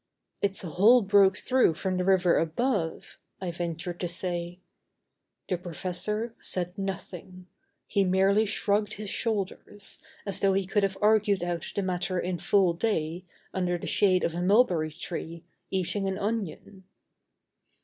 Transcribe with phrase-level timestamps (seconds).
[0.41, 4.59] "It's a hole broke through from the river above," I ventured to say.
[5.47, 7.45] The professor said nothing.
[7.85, 9.59] He merely shrugged his shoulder,
[10.25, 14.23] as though he could have argued out the matter in full day, under the shade
[14.23, 16.85] of a mulberry tree, eating an onion.